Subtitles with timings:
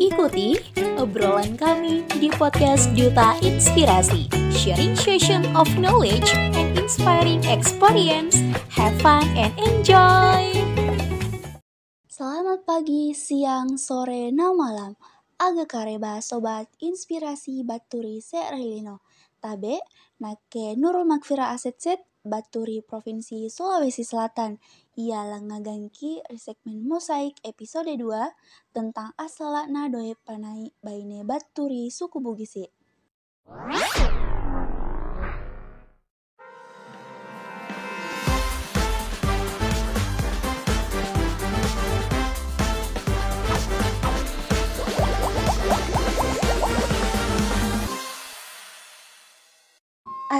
[0.00, 0.56] Ikuti
[0.96, 6.24] obrolan kami di podcast Duta Inspirasi, sharing session of knowledge
[6.56, 8.40] and inspiring experience.
[8.72, 10.56] Have fun and enjoy!
[12.08, 14.96] Selamat pagi, siang, sore, na malam.
[15.36, 19.04] Aga kareba sobat inspirasi baturi se'relino.
[19.36, 19.84] Tabe,
[20.16, 24.60] nake Nurul Makfira Asetset, Baturi Provinsi Sulawesi Selatan.
[24.96, 32.68] Ia langagangki segmen Mosaik episode 2 tentang asalakna doe panai baine Baturi suku Bugisi.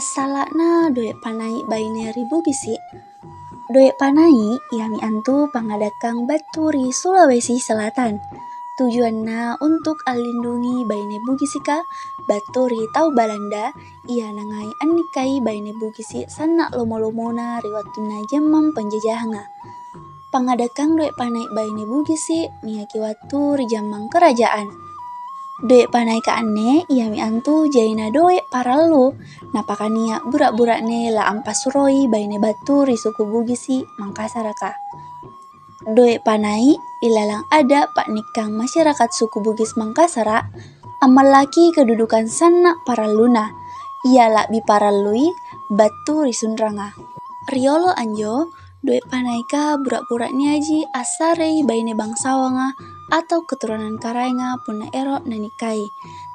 [0.00, 2.72] Asalakna doe panai baine Bugisi.
[3.68, 8.16] Doe panai yami antu pangadakang Baturi Sulawesi Selatan.
[8.80, 11.84] Tujuannya untuk alindungi baine Bugisika,
[12.24, 13.76] Baturi tau Balanda,
[14.08, 19.52] ia nangai anikai baine Bugisi sanak lomo-lomona riwatuna jamam penjajahanga.
[20.32, 24.89] Pangadakang doe panai baine Bugisi miyaki watu jamang kerajaan.
[25.60, 29.12] Doe panai ka ane mi antu jaina doe paralu
[29.52, 34.72] napakania burak-burak ne la ampas suroi baine batu risuku bugisi mangkasaraka.
[35.84, 40.44] Doe panai ilalang ada pak nikang masyarakat suku Bugis Mangkasara
[41.00, 43.48] amal laki kedudukan sana paraluna
[44.04, 45.28] ialah bi paralui
[45.72, 46.92] batu risunranga.
[47.48, 48.52] Riolo anjo
[48.84, 52.76] doe panai ka burak-burak niaji asarei baine bangsawanga
[53.10, 55.82] atau keturunan Karaenga puna ero nanikai.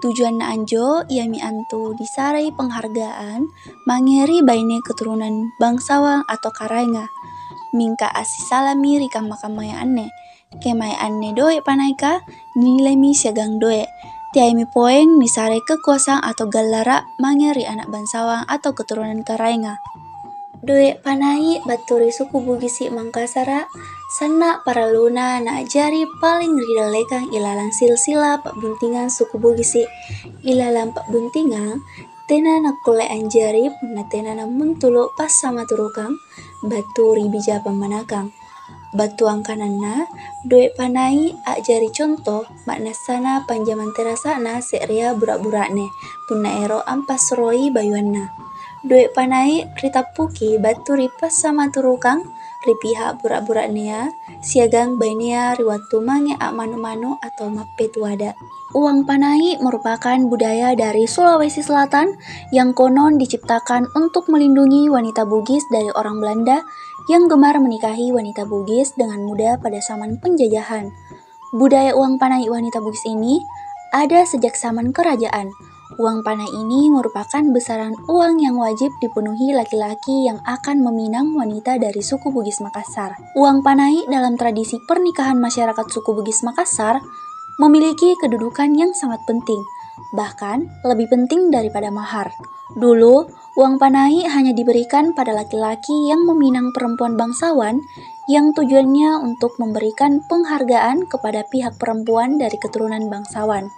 [0.00, 3.46] Tujuan na anjo mi antu disarai penghargaan
[3.86, 7.06] mangeri baine keturunan bangsawan atau Karaenga.
[7.76, 10.08] Mingka salami rika makamaya anne.
[10.60, 12.20] Kemai anne doe panaika
[12.56, 13.84] nilai mi siagang doe.
[14.32, 19.91] Tiai mi poeng misarai kekuasaan atau galara mangeri anak bangsawan atau keturunan Karaenga.
[20.62, 23.66] Doe panai baturi suku Bugisi Mangkasara.
[24.14, 29.82] Sana para luna na jari paling rida lekang ilalang silsila pak buntingan suku Bugisi.
[30.46, 31.82] Ilalang pak buntingan
[32.30, 36.14] tena na kule anjari puna tena na muntulo pas sama turukang
[36.62, 38.30] baturi bija pemanakang
[38.94, 40.06] batuang kananna
[40.46, 45.90] doe panai ak jari contoh makna sana panjaman terasana seria burak-burakne
[46.30, 48.51] puna ero ampas roi bayuanna
[48.82, 52.26] Duit panai rita puki batu ripas sama turukang
[52.62, 54.10] pihak burak-burak nia
[54.42, 58.34] siagang bainia riwatu mange manu-manu atau mape tuada.
[58.74, 62.14] Uang panai merupakan budaya dari Sulawesi Selatan
[62.50, 66.62] yang konon diciptakan untuk melindungi wanita Bugis dari orang Belanda
[67.06, 70.90] yang gemar menikahi wanita Bugis dengan mudah pada zaman penjajahan.
[71.54, 73.42] Budaya uang panai wanita Bugis ini
[73.94, 75.50] ada sejak zaman kerajaan.
[76.00, 82.00] Uang panai ini merupakan besaran uang yang wajib dipenuhi laki-laki yang akan meminang wanita dari
[82.00, 83.20] suku Bugis Makassar.
[83.36, 87.04] Uang panai dalam tradisi pernikahan masyarakat suku Bugis Makassar
[87.60, 89.60] memiliki kedudukan yang sangat penting,
[90.16, 92.32] bahkan lebih penting daripada mahar.
[92.72, 93.28] Dulu,
[93.60, 97.84] uang panai hanya diberikan pada laki-laki yang meminang perempuan bangsawan
[98.32, 103.68] yang tujuannya untuk memberikan penghargaan kepada pihak perempuan dari keturunan bangsawan.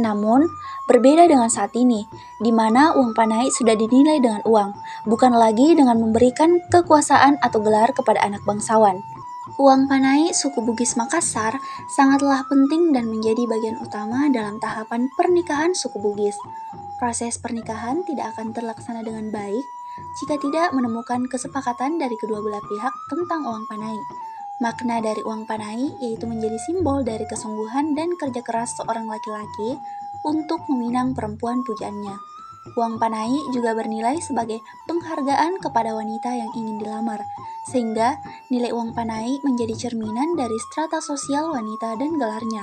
[0.00, 0.48] Namun,
[0.88, 2.04] berbeda dengan saat ini,
[2.40, 4.70] di mana uang panai sudah dinilai dengan uang,
[5.08, 9.00] bukan lagi dengan memberikan kekuasaan atau gelar kepada anak bangsawan.
[9.58, 11.58] Uang panai suku Bugis Makassar
[11.90, 16.38] sangatlah penting dan menjadi bagian utama dalam tahapan pernikahan suku Bugis.
[16.96, 19.66] Proses pernikahan tidak akan terlaksana dengan baik
[20.22, 23.98] jika tidak menemukan kesepakatan dari kedua belah pihak tentang uang panai.
[24.62, 29.74] Makna dari uang panai yaitu menjadi simbol dari kesungguhan dan kerja keras seorang laki-laki
[30.22, 32.14] untuk meminang perempuan pujaannya.
[32.78, 37.26] Uang panai juga bernilai sebagai penghargaan kepada wanita yang ingin dilamar,
[37.66, 38.22] sehingga
[38.54, 42.62] nilai uang panai menjadi cerminan dari strata sosial wanita dan gelarnya.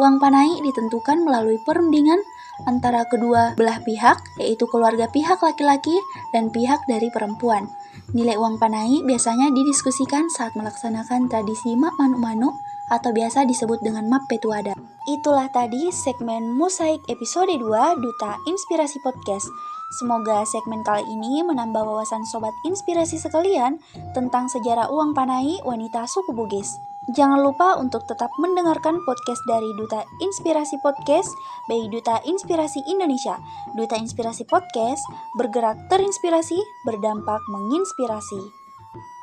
[0.00, 2.24] Uang panai ditentukan melalui perundingan
[2.64, 6.00] antara kedua belah pihak, yaitu keluarga pihak laki-laki
[6.32, 7.68] dan pihak dari perempuan.
[8.08, 12.56] Nilai uang panai biasanya didiskusikan saat melaksanakan tradisi mak manu-manu
[12.88, 14.72] atau biasa disebut dengan map petuada.
[15.04, 19.52] Itulah tadi segmen Mosaik episode 2 Duta Inspirasi Podcast.
[19.88, 23.80] Semoga segmen kali ini menambah wawasan sobat inspirasi sekalian
[24.12, 26.76] tentang sejarah uang panai wanita suku Bugis.
[27.16, 31.32] Jangan lupa untuk tetap mendengarkan podcast dari Duta Inspirasi Podcast
[31.64, 33.40] by Duta Inspirasi Indonesia.
[33.72, 35.00] Duta Inspirasi Podcast
[35.40, 38.57] bergerak terinspirasi, berdampak menginspirasi.